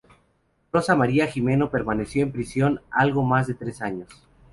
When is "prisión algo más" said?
2.31-3.45